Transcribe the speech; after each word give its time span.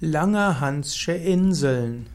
Langerhansche 0.00 1.10
Inseln. 1.10 2.06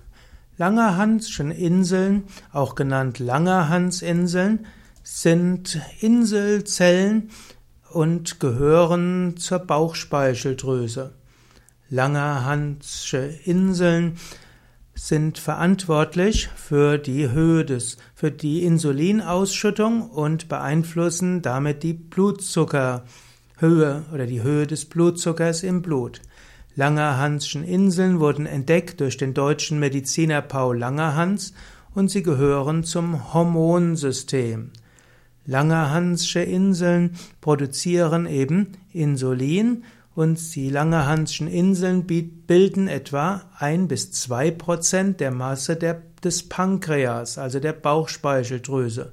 Langerhansche 0.57 1.43
Inseln, 1.43 2.23
auch 2.53 2.75
genannt 2.75 3.19
Langerhansinseln, 3.19 4.67
sind 5.03 5.81
Inselzellen 5.99 7.29
und 7.91 8.39
gehören 8.39 9.35
zur 9.35 9.59
Bauchspeicheldrüse. 9.59 11.13
Langerhansche 11.89 13.17
Inseln 13.43 14.15
sind 14.95 15.37
verantwortlich 15.37 16.47
für 16.55 16.97
die 16.97 17.31
Höhe 17.31 17.65
des, 17.65 17.97
für 18.15 18.31
die 18.31 18.63
Insulinausschüttung 18.63 20.09
und 20.09 20.47
beeinflussen 20.47 21.41
damit 21.41 21.83
die 21.83 21.93
Blutzuckerhöhe 21.93 23.03
oder 24.13 24.25
die 24.25 24.41
Höhe 24.41 24.67
des 24.67 24.85
Blutzuckers 24.85 25.63
im 25.63 25.81
Blut. 25.81 26.21
Langerhanschen 26.75 27.63
Inseln 27.63 28.19
wurden 28.19 28.47
entdeckt 28.47 28.99
durch 28.99 29.17
den 29.17 29.35
deutschen 29.35 29.79
Mediziner 29.79 30.41
Paul 30.41 30.79
Langerhans 30.79 31.53
und 31.93 32.09
sie 32.09 32.23
gehören 32.23 32.83
zum 32.83 33.33
Hormonsystem. 33.33 34.71
Langerhansche 35.45 36.39
Inseln 36.39 37.15
produzieren 37.41 38.25
eben 38.25 38.71
Insulin 38.91 39.83
und 40.15 40.55
die 40.55 40.69
Langerhanschen 40.69 41.47
Inseln 41.47 42.05
bilden 42.07 42.87
etwa 42.87 43.43
ein 43.59 43.87
bis 43.87 44.11
zwei 44.11 44.49
Prozent 44.49 45.19
der 45.19 45.31
Masse 45.31 45.75
der, 45.75 46.01
des 46.23 46.49
Pankreas, 46.49 47.37
also 47.37 47.59
der 47.59 47.73
Bauchspeicheldrüse. 47.73 49.11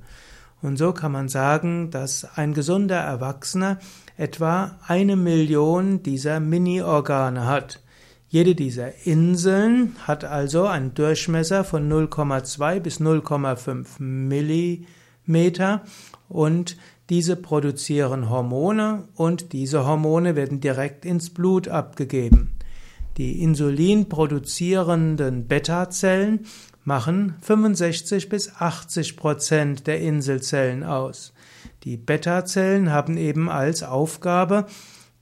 Und 0.62 0.77
so 0.77 0.92
kann 0.92 1.12
man 1.12 1.28
sagen, 1.28 1.91
dass 1.91 2.27
ein 2.37 2.52
gesunder 2.52 2.98
Erwachsener 2.98 3.78
etwa 4.16 4.78
eine 4.86 5.16
Million 5.16 6.02
dieser 6.02 6.41
Mini-Organe 6.41 7.46
hat. 7.46 7.80
Jede 8.28 8.55
dieser 8.55 9.06
Inseln 9.06 9.96
hat 10.06 10.24
also 10.24 10.66
einen 10.66 10.95
Durchmesser 10.95 11.64
von 11.64 11.91
0,2 11.91 12.78
bis 12.78 13.00
0,5 13.00 14.00
Millimeter 14.00 15.83
und 16.28 16.77
diese 17.08 17.34
produzieren 17.34 18.30
Hormone 18.30 19.08
und 19.17 19.52
diese 19.52 19.84
Hormone 19.84 20.36
werden 20.36 20.61
direkt 20.61 21.05
ins 21.05 21.30
Blut 21.30 21.67
abgegeben. 21.67 22.52
Die 23.21 23.43
Insulin 23.43 24.09
produzierenden 24.09 25.47
Beta-Zellen 25.47 26.47
machen 26.85 27.35
65 27.43 28.31
bis 28.31 28.57
80 28.57 29.19
Prozent 29.19 29.87
der 29.87 30.01
Inselzellen 30.01 30.83
aus. 30.83 31.35
Die 31.85 31.98
Beta-Zellen 31.98 32.91
haben 32.91 33.19
eben 33.19 33.51
als 33.51 33.83
Aufgabe 33.83 34.65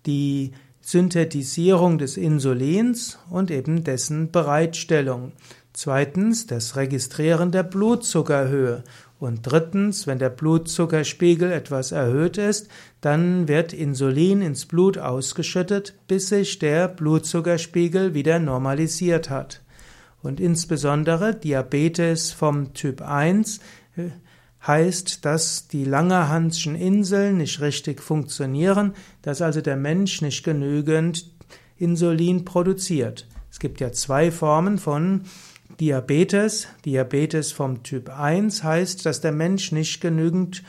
die 0.06 0.52
Synthetisierung 0.80 1.98
des 1.98 2.16
Insulins 2.16 3.18
und 3.30 3.50
eben 3.50 3.82
dessen 3.82 4.30
Bereitstellung. 4.30 5.32
Zweitens 5.72 6.46
das 6.46 6.76
Registrieren 6.76 7.50
der 7.50 7.64
Blutzuckerhöhe. 7.64 8.84
Und 9.18 9.42
drittens, 9.42 10.06
wenn 10.06 10.20
der 10.20 10.30
Blutzuckerspiegel 10.30 11.50
etwas 11.50 11.90
erhöht 11.90 12.38
ist, 12.38 12.68
dann 13.00 13.48
wird 13.48 13.72
Insulin 13.72 14.42
ins 14.42 14.66
Blut 14.66 14.96
ausgeschüttet, 14.96 15.94
bis 16.06 16.28
sich 16.28 16.58
der 16.60 16.86
Blutzuckerspiegel 16.86 18.14
wieder 18.14 18.38
normalisiert 18.38 19.28
hat. 19.28 19.62
Und 20.22 20.40
insbesondere 20.40 21.34
Diabetes 21.34 22.32
vom 22.32 22.74
Typ 22.74 23.02
1 23.02 23.60
äh, 23.96 24.10
heißt, 24.66 25.24
dass 25.24 25.68
die 25.68 25.84
Langerhanschen 25.84 26.74
Inseln 26.74 27.38
nicht 27.38 27.60
richtig 27.60 28.02
funktionieren, 28.02 28.94
dass 29.22 29.42
also 29.42 29.60
der 29.60 29.76
Mensch 29.76 30.22
nicht 30.22 30.44
genügend 30.44 31.30
Insulin 31.76 32.44
produziert. 32.44 33.26
Es 33.50 33.58
gibt 33.58 33.80
ja 33.80 33.92
zwei 33.92 34.30
Formen 34.30 34.78
von 34.78 35.22
Diabetes. 35.80 36.68
Diabetes 36.84 37.52
vom 37.52 37.82
Typ 37.82 38.10
1 38.10 38.64
heißt, 38.64 39.06
dass 39.06 39.20
der 39.20 39.32
Mensch 39.32 39.72
nicht 39.72 40.00
genügend 40.00 40.62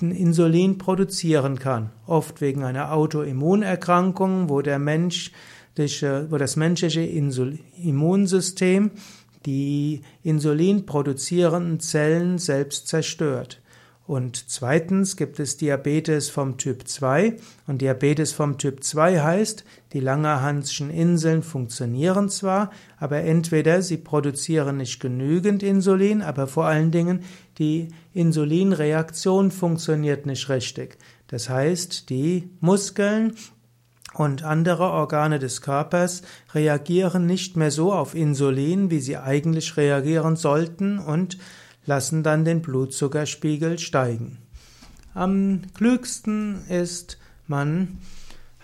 Insulin 0.00 0.78
produzieren 0.78 1.58
kann. 1.58 1.90
Oft 2.06 2.40
wegen 2.40 2.64
einer 2.64 2.92
Autoimmunerkrankung, 2.92 4.48
wo 4.48 4.62
der 4.62 4.78
Mensch 4.78 5.32
wo 5.76 6.38
das 6.38 6.54
menschliche 6.54 7.02
Immunsystem 7.02 8.92
die 9.44 10.02
Insulin 10.22 10.86
produzierenden 10.86 11.80
Zellen 11.80 12.38
selbst 12.38 12.86
zerstört. 12.86 13.60
Und 14.06 14.50
zweitens 14.50 15.16
gibt 15.16 15.40
es 15.40 15.56
Diabetes 15.56 16.28
vom 16.28 16.58
Typ 16.58 16.86
2. 16.86 17.36
Und 17.66 17.80
Diabetes 17.80 18.32
vom 18.32 18.58
Typ 18.58 18.84
2 18.84 19.20
heißt, 19.20 19.64
die 19.94 20.00
Langerhanschen 20.00 20.90
Inseln 20.90 21.42
funktionieren 21.42 22.28
zwar, 22.28 22.70
aber 22.98 23.22
entweder 23.22 23.80
sie 23.80 23.96
produzieren 23.96 24.76
nicht 24.76 25.00
genügend 25.00 25.62
Insulin, 25.62 26.20
aber 26.20 26.46
vor 26.48 26.66
allen 26.66 26.90
Dingen 26.90 27.20
die 27.58 27.88
Insulinreaktion 28.12 29.50
funktioniert 29.50 30.26
nicht 30.26 30.50
richtig. 30.50 30.98
Das 31.28 31.48
heißt, 31.48 32.10
die 32.10 32.50
Muskeln 32.60 33.34
und 34.12 34.42
andere 34.44 34.90
Organe 34.90 35.38
des 35.38 35.62
Körpers 35.62 36.22
reagieren 36.52 37.26
nicht 37.26 37.56
mehr 37.56 37.70
so 37.70 37.92
auf 37.92 38.14
Insulin, 38.14 38.90
wie 38.90 39.00
sie 39.00 39.16
eigentlich 39.16 39.76
reagieren 39.78 40.36
sollten 40.36 40.98
und 40.98 41.38
lassen 41.86 42.22
dann 42.22 42.44
den 42.44 42.62
Blutzuckerspiegel 42.62 43.78
steigen. 43.78 44.38
Am 45.14 45.62
klügsten 45.74 46.66
ist, 46.68 47.18
man 47.46 47.98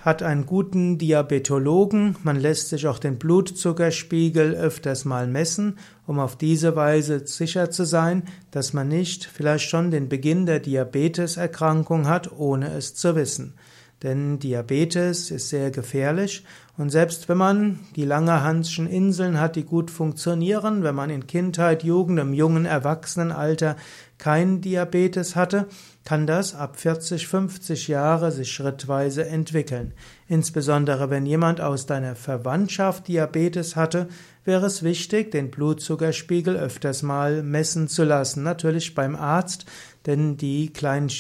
hat 0.02 0.22
einen 0.22 0.46
guten 0.46 0.96
Diabetologen, 0.96 2.16
man 2.22 2.36
lässt 2.36 2.70
sich 2.70 2.86
auch 2.86 2.98
den 2.98 3.18
Blutzuckerspiegel 3.18 4.54
öfters 4.54 5.04
mal 5.04 5.26
messen, 5.26 5.78
um 6.06 6.18
auf 6.18 6.36
diese 6.36 6.74
Weise 6.74 7.26
sicher 7.26 7.70
zu 7.70 7.84
sein, 7.84 8.22
dass 8.50 8.72
man 8.72 8.88
nicht 8.88 9.26
vielleicht 9.26 9.68
schon 9.68 9.90
den 9.90 10.08
Beginn 10.08 10.46
der 10.46 10.60
Diabeteserkrankung 10.60 12.08
hat, 12.08 12.32
ohne 12.32 12.72
es 12.72 12.94
zu 12.94 13.14
wissen. 13.14 13.54
Denn 14.02 14.38
Diabetes 14.38 15.30
ist 15.30 15.50
sehr 15.50 15.70
gefährlich 15.70 16.44
und 16.78 16.88
selbst 16.88 17.28
wenn 17.28 17.36
man 17.36 17.80
die 17.94 18.06
Langerhanschen 18.06 18.86
Inseln 18.86 19.38
hat, 19.38 19.56
die 19.56 19.64
gut 19.64 19.90
funktionieren, 19.90 20.82
wenn 20.82 20.94
man 20.94 21.10
in 21.10 21.26
Kindheit, 21.26 21.82
Jugend, 21.82 22.18
im 22.18 22.32
jungen 22.32 22.64
Erwachsenenalter 22.64 23.76
kein 24.16 24.62
Diabetes 24.62 25.36
hatte, 25.36 25.66
kann 26.06 26.26
das 26.26 26.54
ab 26.54 26.80
40, 26.80 27.26
50 27.26 27.88
Jahre 27.88 28.32
sich 28.32 28.50
schrittweise 28.50 29.26
entwickeln. 29.26 29.92
Insbesondere 30.26 31.10
wenn 31.10 31.26
jemand 31.26 31.60
aus 31.60 31.84
deiner 31.84 32.16
Verwandtschaft 32.16 33.08
Diabetes 33.08 33.76
hatte, 33.76 34.08
wäre 34.46 34.64
es 34.64 34.82
wichtig, 34.82 35.32
den 35.32 35.50
Blutzuckerspiegel 35.50 36.56
öfters 36.56 37.02
mal 37.02 37.42
messen 37.42 37.88
zu 37.88 38.04
lassen. 38.04 38.42
Natürlich 38.42 38.94
beim 38.94 39.16
Arzt, 39.16 39.66
denn 40.06 40.38
die 40.38 40.72
kleinen 40.72 41.10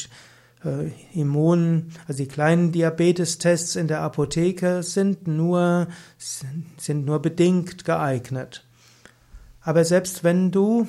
Immun, 1.14 1.90
also 2.06 2.22
die 2.22 2.28
kleinen 2.28 2.70
Diabetestests 2.70 3.76
in 3.76 3.88
der 3.88 4.02
Apotheke 4.02 4.82
sind 4.82 5.26
nur, 5.26 5.88
sind 6.18 7.06
nur 7.06 7.22
bedingt 7.22 7.84
geeignet. 7.86 8.66
Aber 9.62 9.84
selbst 9.84 10.22
wenn 10.22 10.50
du 10.50 10.86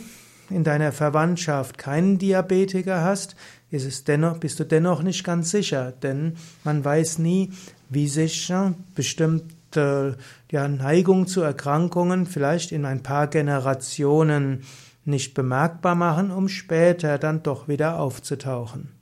in 0.50 0.66
deiner 0.66 0.92
Verwandtschaft 0.92 1.78
keinen 1.78 2.18
Diabetiker 2.18 3.02
hast, 3.02 3.38
ist 3.70 3.86
es 3.86 4.04
dennoch, 4.04 4.40
bist 4.40 4.60
du 4.60 4.66
dennoch 4.66 5.04
nicht 5.04 5.24
ganz 5.24 5.52
sicher, 5.52 5.94
denn 5.94 6.36
man 6.66 6.84
weiß 6.84 7.20
nie, 7.20 7.52
wie 7.90 8.10
sich 8.10 8.52
bestimmte 8.94 10.18
ja, 10.52 10.68
Neigung 10.68 11.28
zu 11.28 11.42
Erkrankungen 11.42 12.26
vielleicht 12.26 12.74
in 12.74 12.84
ein 12.84 13.04
paar 13.04 13.28
Generationen 13.28 14.64
nicht 15.06 15.34
bemerkbar 15.34 15.96
machen, 15.96 16.32
um 16.32 16.50
später 16.50 17.18
dann 17.18 17.42
doch 17.42 17.70
wieder 17.70 18.00
aufzutauchen. 18.00 19.01